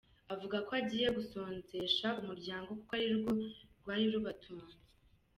Avuga 0.33 0.57
ko 0.65 0.71
agiye 0.81 1.07
gusonzesha 1.17 2.07
umuryango 2.21 2.69
kuko 2.79 2.91
ari 2.97 3.07
rwo 3.17 3.31
rwari 3.79 4.05
rubatunze. 4.13 4.75